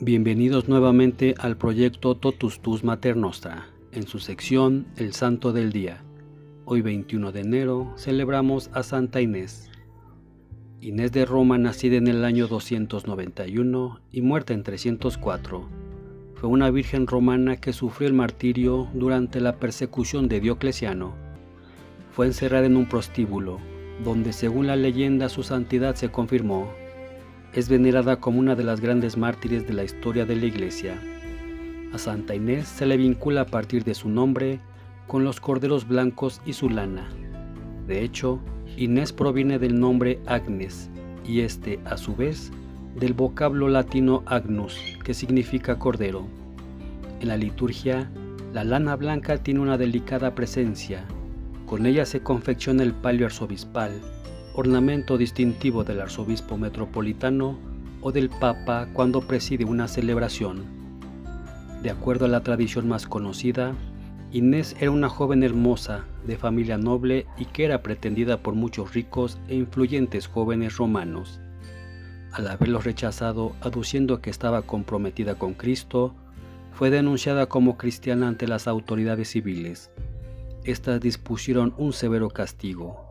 Bienvenidos 0.00 0.68
nuevamente 0.68 1.34
al 1.38 1.56
proyecto 1.56 2.16
Totus 2.16 2.60
Tus 2.60 2.84
Mater 2.84 3.16
Nostra, 3.16 3.70
en 3.92 4.06
su 4.06 4.18
sección 4.18 4.86
El 4.98 5.14
Santo 5.14 5.54
del 5.54 5.72
Día. 5.72 6.04
Hoy 6.66 6.82
21 6.82 7.32
de 7.32 7.40
enero 7.40 7.94
celebramos 7.96 8.68
a 8.74 8.82
Santa 8.82 9.22
Inés. 9.22 9.70
Inés 10.82 11.12
de 11.12 11.24
Roma, 11.24 11.56
nacida 11.56 11.96
en 11.96 12.08
el 12.08 12.26
año 12.26 12.46
291 12.46 14.00
y 14.12 14.20
muerta 14.20 14.52
en 14.52 14.64
304, 14.64 15.66
fue 16.34 16.50
una 16.50 16.70
virgen 16.70 17.06
romana 17.06 17.56
que 17.56 17.72
sufrió 17.72 18.06
el 18.06 18.14
martirio 18.14 18.90
durante 18.92 19.40
la 19.40 19.56
persecución 19.56 20.28
de 20.28 20.40
Diocleciano. 20.40 21.14
Fue 22.10 22.26
encerrada 22.26 22.66
en 22.66 22.76
un 22.76 22.86
prostíbulo, 22.86 23.60
donde 24.04 24.34
según 24.34 24.66
la 24.66 24.76
leyenda 24.76 25.30
su 25.30 25.42
santidad 25.42 25.94
se 25.94 26.10
confirmó 26.10 26.68
es 27.54 27.68
venerada 27.68 28.16
como 28.16 28.38
una 28.38 28.54
de 28.54 28.64
las 28.64 28.80
grandes 28.80 29.16
mártires 29.16 29.66
de 29.66 29.74
la 29.74 29.84
historia 29.84 30.24
de 30.24 30.36
la 30.36 30.46
Iglesia. 30.46 31.00
A 31.92 31.98
Santa 31.98 32.34
Inés 32.34 32.68
se 32.68 32.86
le 32.86 32.96
vincula 32.96 33.42
a 33.42 33.46
partir 33.46 33.84
de 33.84 33.94
su 33.94 34.08
nombre 34.08 34.60
con 35.06 35.24
los 35.24 35.40
corderos 35.40 35.86
blancos 35.86 36.40
y 36.44 36.52
su 36.52 36.68
lana. 36.68 37.08
De 37.86 38.02
hecho, 38.02 38.40
Inés 38.76 39.12
proviene 39.12 39.58
del 39.58 39.78
nombre 39.78 40.20
Agnes 40.26 40.90
y 41.24 41.40
este, 41.40 41.80
a 41.84 41.96
su 41.96 42.14
vez, 42.14 42.52
del 42.96 43.14
vocablo 43.14 43.68
latino 43.68 44.22
agnus, 44.26 44.78
que 45.04 45.14
significa 45.14 45.78
cordero. 45.78 46.26
En 47.20 47.28
la 47.28 47.36
liturgia, 47.36 48.10
la 48.52 48.64
lana 48.64 48.96
blanca 48.96 49.38
tiene 49.38 49.60
una 49.60 49.78
delicada 49.78 50.34
presencia. 50.34 51.04
Con 51.66 51.86
ella 51.86 52.06
se 52.06 52.20
confecciona 52.20 52.82
el 52.82 52.92
palio 52.92 53.26
arzobispal, 53.26 53.92
ornamento 54.56 55.18
distintivo 55.18 55.84
del 55.84 56.00
arzobispo 56.00 56.56
metropolitano 56.56 57.58
o 58.00 58.10
del 58.10 58.30
papa 58.30 58.88
cuando 58.94 59.20
preside 59.20 59.66
una 59.66 59.86
celebración. 59.86 60.64
De 61.82 61.90
acuerdo 61.90 62.24
a 62.24 62.28
la 62.28 62.40
tradición 62.40 62.88
más 62.88 63.06
conocida, 63.06 63.74
Inés 64.32 64.74
era 64.80 64.90
una 64.90 65.10
joven 65.10 65.42
hermosa, 65.42 66.06
de 66.26 66.38
familia 66.38 66.78
noble 66.78 67.26
y 67.36 67.44
que 67.44 67.66
era 67.66 67.82
pretendida 67.82 68.38
por 68.38 68.54
muchos 68.54 68.94
ricos 68.94 69.38
e 69.48 69.54
influyentes 69.54 70.26
jóvenes 70.26 70.78
romanos. 70.78 71.38
Al 72.32 72.48
haberlos 72.48 72.84
rechazado 72.84 73.54
aduciendo 73.60 74.22
que 74.22 74.30
estaba 74.30 74.62
comprometida 74.62 75.36
con 75.36 75.52
Cristo, 75.52 76.14
fue 76.72 76.90
denunciada 76.90 77.46
como 77.46 77.76
cristiana 77.76 78.26
ante 78.26 78.48
las 78.48 78.66
autoridades 78.66 79.28
civiles. 79.28 79.90
Estas 80.64 81.00
dispusieron 81.00 81.74
un 81.78 81.92
severo 81.92 82.30
castigo, 82.30 83.05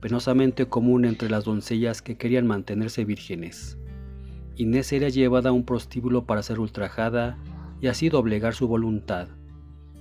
penosamente 0.00 0.66
común 0.66 1.04
entre 1.04 1.30
las 1.30 1.44
doncellas 1.44 2.02
que 2.02 2.16
querían 2.16 2.46
mantenerse 2.46 3.04
vírgenes. 3.04 3.78
Inés 4.56 4.92
era 4.92 5.08
llevada 5.08 5.50
a 5.50 5.52
un 5.52 5.64
prostíbulo 5.64 6.24
para 6.24 6.42
ser 6.42 6.60
ultrajada 6.60 7.38
y 7.80 7.86
así 7.86 8.08
doblegar 8.08 8.54
su 8.54 8.66
voluntad. 8.66 9.28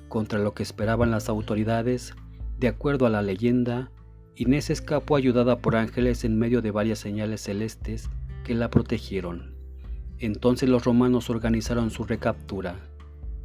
Contra 0.10 0.40
lo 0.40 0.54
que 0.54 0.64
esperaban 0.64 1.12
las 1.12 1.30
autoridades, 1.30 2.16
de 2.60 2.68
acuerdo 2.68 3.06
a 3.06 3.10
la 3.10 3.22
leyenda, 3.22 3.92
Inés 4.36 4.70
escapó 4.70 5.16
ayudada 5.16 5.60
por 5.60 5.76
ángeles 5.76 6.24
en 6.24 6.38
medio 6.38 6.62
de 6.62 6.72
varias 6.72 7.00
señales 7.00 7.42
celestes 7.42 8.10
que 8.44 8.56
la 8.56 8.70
protegieron. 8.70 9.56
Entonces 10.20 10.70
los 10.70 10.86
romanos 10.86 11.30
organizaron 11.30 11.92
su 11.92 12.04
recaptura. 12.04 12.76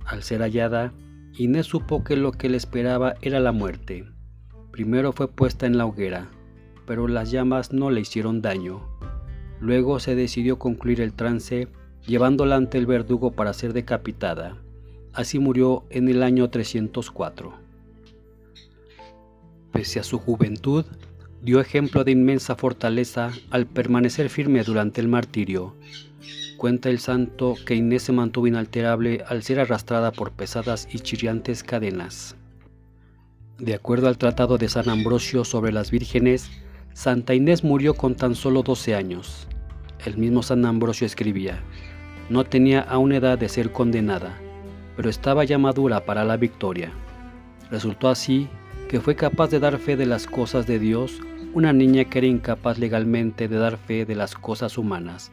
Al 0.07 0.23
ser 0.23 0.41
hallada, 0.41 0.93
Inés 1.35 1.67
supo 1.67 2.05
que 2.05 2.17
lo 2.17 2.33
que 2.33 2.49
le 2.49 2.57
esperaba 2.57 3.15
era 3.21 3.41
la 3.41 3.53
muerte. 3.53 4.07
Primero 4.71 5.13
fue 5.13 5.29
puesta 5.29 5.67
en 5.67 5.77
la 5.77 5.85
hoguera, 5.85 6.31
pero 6.87 7.09
las 7.09 7.31
llamas 7.31 7.73
no 7.73 7.91
le 7.91 8.01
hicieron 8.01 8.43
daño. 8.43 8.81
Luego 9.61 10.01
se 10.01 10.15
decidió 10.15 10.59
concluir 10.59 11.01
el 11.01 11.13
trance 11.13 11.69
llevándola 12.07 12.57
ante 12.57 12.79
el 12.79 12.87
verdugo 12.87 13.33
para 13.33 13.53
ser 13.53 13.73
decapitada. 13.73 14.57
Así 15.13 15.39
murió 15.39 15.85
en 15.91 16.09
el 16.09 16.23
año 16.23 16.51
304. 16.51 17.53
Pese 19.73 20.01
a 20.01 20.03
su 20.03 20.19
juventud, 20.19 20.85
dio 21.43 21.61
ejemplo 21.61 22.05
de 22.05 22.13
inmensa 22.13 22.57
fortaleza 22.57 23.31
al 23.51 23.67
permanecer 23.67 24.29
firme 24.29 24.63
durante 24.65 25.01
el 25.01 25.09
martirio. 25.09 25.75
Cuenta 26.57 26.91
el 26.91 26.99
santo 26.99 27.57
que 27.67 27.75
Inés 27.75 28.05
se 28.05 28.13
mantuvo 28.13 28.47
inalterable 28.47 29.25
al 29.27 29.43
ser 29.43 29.59
arrastrada 29.59 30.13
por 30.13 30.33
pesadas 30.33 30.89
y 30.93 31.01
chirriantes 31.01 31.63
cadenas. 31.65 32.37
De 33.59 33.75
acuerdo 33.75 34.09
al 34.09 34.19
Tratado 34.19 34.59
de 34.59 34.69
San 34.69 34.89
Ambrosio 34.89 35.45
sobre 35.45 35.73
las 35.73 35.91
vírgenes, 35.91 36.51
Santa 36.95 37.35
Inés 37.35 37.65
murió 37.65 37.95
con 37.95 38.15
tan 38.15 38.35
solo 38.35 38.63
12 38.63 38.95
años. 38.95 39.49
El 40.05 40.19
mismo 40.19 40.43
San 40.43 40.67
Ambrosio 40.67 41.07
escribía, 41.07 41.61
no 42.29 42.45
tenía 42.45 42.81
aún 42.81 43.13
edad 43.13 43.39
de 43.39 43.49
ser 43.49 43.73
condenada, 43.73 44.39
pero 44.97 45.09
estaba 45.09 45.45
ya 45.45 45.59
madura 45.59 46.05
para 46.05 46.25
la 46.25 46.37
victoria. 46.37 46.93
Resultó 47.71 48.09
así 48.09 48.49
que 48.89 49.01
fue 49.01 49.17
capaz 49.17 49.49
de 49.49 49.59
dar 49.59 49.79
fe 49.79 49.97
de 49.97 50.07
las 50.07 50.27
cosas 50.27 50.67
de 50.67 50.79
Dios 50.79 51.21
una 51.55 51.73
niña 51.73 52.05
que 52.05 52.19
era 52.19 52.27
incapaz 52.27 52.79
legalmente 52.79 53.49
de 53.49 53.57
dar 53.57 53.79
fe 53.79 54.05
de 54.05 54.15
las 54.15 54.35
cosas 54.35 54.77
humanas, 54.77 55.33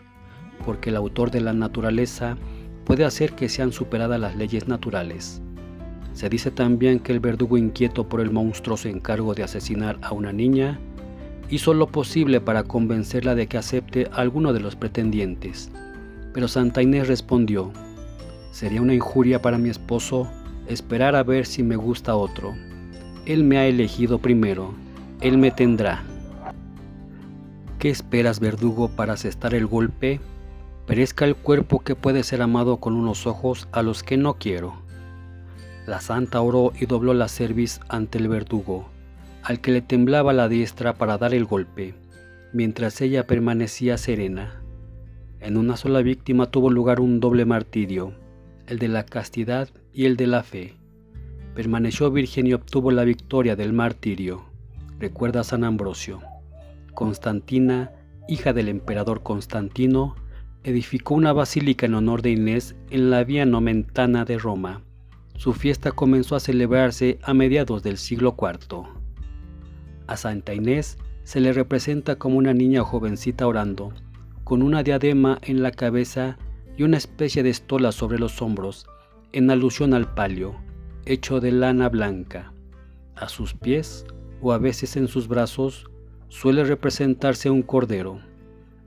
porque 0.65 0.89
el 0.89 0.95
autor 0.95 1.29
de 1.31 1.41
la 1.41 1.53
naturaleza 1.53 2.37
puede 2.85 3.05
hacer 3.05 3.33
que 3.33 3.49
sean 3.49 3.71
superadas 3.71 4.19
las 4.19 4.35
leyes 4.35 4.67
naturales. 4.67 5.41
Se 6.13 6.29
dice 6.29 6.51
también 6.51 6.99
que 6.99 7.11
el 7.11 7.19
verdugo 7.19 7.57
inquieto 7.57 8.09
por 8.09 8.19
el 8.19 8.31
monstruoso 8.31 8.89
encargo 8.89 9.33
de 9.33 9.43
asesinar 9.43 9.97
a 10.01 10.13
una 10.13 10.33
niña 10.33 10.79
hizo 11.49 11.73
lo 11.73 11.87
posible 11.87 12.41
para 12.41 12.63
convencerla 12.63 13.35
de 13.35 13.47
que 13.47 13.57
acepte 13.57 14.07
alguno 14.11 14.53
de 14.53 14.59
los 14.59 14.75
pretendientes. 14.75 15.71
Pero 16.33 16.47
Santa 16.47 16.81
Inés 16.81 17.07
respondió, 17.07 17.71
sería 18.51 18.81
una 18.81 18.93
injuria 18.93 19.41
para 19.41 19.57
mi 19.57 19.69
esposo 19.69 20.29
esperar 20.67 21.15
a 21.15 21.23
ver 21.23 21.45
si 21.45 21.63
me 21.63 21.75
gusta 21.75 22.15
otro. 22.15 22.53
Él 23.25 23.43
me 23.43 23.57
ha 23.57 23.65
elegido 23.65 24.19
primero, 24.19 24.73
él 25.21 25.37
me 25.37 25.51
tendrá. 25.51 26.03
¿Qué 27.79 27.89
esperas, 27.89 28.39
verdugo, 28.39 28.89
para 28.89 29.13
asestar 29.13 29.55
el 29.55 29.65
golpe? 29.65 30.19
Perezca 30.85 31.25
el 31.25 31.35
cuerpo 31.35 31.79
que 31.79 31.95
puede 31.95 32.23
ser 32.23 32.41
amado 32.41 32.77
con 32.77 32.93
unos 32.93 33.25
ojos 33.25 33.67
a 33.71 33.81
los 33.81 34.03
que 34.03 34.17
no 34.17 34.35
quiero. 34.35 34.73
La 35.87 36.01
santa 36.01 36.41
oró 36.41 36.73
y 36.79 36.85
dobló 36.85 37.13
la 37.13 37.27
cerviz 37.27 37.79
ante 37.87 38.17
el 38.17 38.27
verdugo 38.27 38.89
al 39.43 39.61
que 39.61 39.71
le 39.71 39.81
temblaba 39.81 40.33
la 40.33 40.49
diestra 40.49 40.93
para 40.93 41.17
dar 41.17 41.33
el 41.33 41.45
golpe, 41.45 41.95
mientras 42.53 43.01
ella 43.01 43.27
permanecía 43.27 43.97
serena. 43.97 44.61
En 45.39 45.57
una 45.57 45.77
sola 45.77 46.01
víctima 46.01 46.47
tuvo 46.47 46.69
lugar 46.69 46.99
un 46.99 47.19
doble 47.19 47.45
martirio, 47.45 48.13
el 48.67 48.79
de 48.79 48.87
la 48.87 49.05
castidad 49.05 49.69
y 49.93 50.05
el 50.05 50.17
de 50.17 50.27
la 50.27 50.43
fe. 50.43 50.75
Permaneció 51.55 52.11
virgen 52.11 52.47
y 52.47 52.53
obtuvo 52.53 52.91
la 52.91 53.03
victoria 53.03 53.55
del 53.55 53.73
martirio, 53.73 54.43
recuerda 54.99 55.43
San 55.43 55.63
Ambrosio. 55.63 56.21
Constantina, 56.93 57.91
hija 58.27 58.53
del 58.53 58.67
emperador 58.67 59.23
Constantino, 59.23 60.15
edificó 60.63 61.15
una 61.15 61.33
basílica 61.33 61.85
en 61.85 61.95
honor 61.95 62.21
de 62.21 62.31
Inés 62.31 62.75
en 62.89 63.09
la 63.09 63.23
vía 63.23 63.45
nomentana 63.45 64.25
de 64.25 64.37
Roma. 64.37 64.81
Su 65.35 65.53
fiesta 65.53 65.93
comenzó 65.93 66.35
a 66.35 66.41
celebrarse 66.41 67.17
a 67.23 67.33
mediados 67.33 67.81
del 67.81 67.97
siglo 67.97 68.35
IV. 68.37 68.98
A 70.09 70.17
Santa 70.17 70.55
Inés 70.55 70.97
se 71.23 71.39
le 71.39 71.53
representa 71.53 72.15
como 72.15 72.39
una 72.39 72.51
niña 72.51 72.81
jovencita 72.83 73.45
orando, 73.45 73.93
con 74.43 74.63
una 74.63 74.81
diadema 74.81 75.37
en 75.43 75.61
la 75.61 75.69
cabeza 75.69 76.39
y 76.75 76.81
una 76.81 76.97
especie 76.97 77.43
de 77.43 77.51
estola 77.51 77.91
sobre 77.91 78.17
los 78.17 78.41
hombros, 78.41 78.87
en 79.33 79.51
alusión 79.51 79.93
al 79.93 80.11
palio, 80.15 80.55
hecho 81.05 81.39
de 81.39 81.51
lana 81.51 81.89
blanca. 81.89 82.51
A 83.15 83.29
sus 83.29 83.53
pies, 83.53 84.03
o 84.41 84.51
a 84.51 84.57
veces 84.57 84.97
en 84.97 85.07
sus 85.07 85.27
brazos, 85.27 85.91
suele 86.27 86.63
representarse 86.63 87.51
un 87.51 87.61
cordero. 87.61 88.19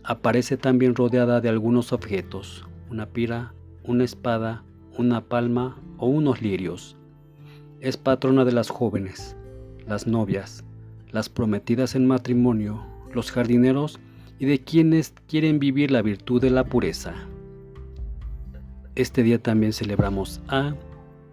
Aparece 0.03 0.57
también 0.57 0.97
rodeada 0.97 1.41
de 1.41 1.51
algunos 1.51 1.93
objetos, 1.93 2.67
una 2.91 3.07
pira, 3.07 3.55
una 3.85 4.03
espada, 4.03 4.65
una 4.99 5.21
palma 5.21 5.81
o 5.99 6.09
unos 6.09 6.43
lirios. 6.43 6.97
Es 7.79 7.97
patrona 7.97 8.45
de 8.45 8.51
las 8.51 8.71
jóvenes, 8.71 9.37
las 9.87 10.09
novias, 10.09 10.65
las 11.13 11.29
prometidas 11.29 11.95
en 11.95 12.07
matrimonio, 12.07 12.85
los 13.13 13.31
jardineros 13.31 14.01
y 14.39 14.47
de 14.47 14.61
quienes 14.61 15.15
quieren 15.29 15.59
vivir 15.59 15.91
la 15.91 16.03
virtud 16.03 16.41
de 16.41 16.51
la 16.51 16.65
pureza. 16.65 17.15
Este 18.95 19.23
día 19.23 19.39
también 19.39 19.73
celebramos 19.73 20.41
a 20.49 20.75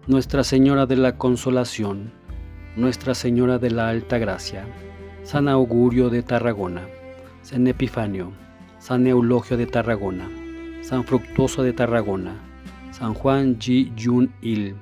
Nuestra 0.08 0.44
Señora 0.44 0.86
de 0.86 0.98
la 0.98 1.18
Consolación, 1.18 2.12
Nuestra 2.76 3.16
Señora 3.16 3.58
de 3.58 3.72
la 3.72 3.90
Alta 3.90 4.18
Gracia, 4.18 4.66
San 5.24 5.48
Augurio 5.48 6.10
de 6.10 6.24
Tarragona, 6.24 6.88
San 7.42 7.68
Epifanio, 7.68 8.32
San 8.80 9.08
Eulogio 9.08 9.58
de 9.58 9.66
Tarragona, 9.66 10.30
San 10.82 11.04
Fructuoso 11.04 11.64
de 11.64 11.74
Tarragona, 11.74 12.34
San 12.92 13.14
Juan 13.14 13.60
Ji 13.60 13.92
Yun 13.96 14.32
Il, 14.42 14.76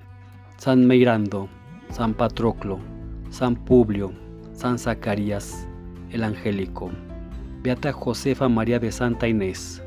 San 0.57 0.85
Meirando, 0.85 1.49
San 1.89 2.13
Patroclo, 2.13 2.79
San 3.29 3.55
Publio, 3.55 4.11
San 4.57 4.79
Zacarías 4.79 5.67
el 6.11 6.23
Angélico, 6.23 6.89
Beata 7.61 7.93
Josefa 7.93 8.49
María 8.49 8.79
de 8.79 8.91
Santa 8.91 9.27
Inés, 9.27 9.83